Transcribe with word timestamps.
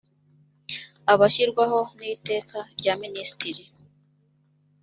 abashyirwaho 1.13 1.79
n 1.99 2.01
iteka 2.13 2.57
rya 2.79 2.93
minisitiri 3.01 3.63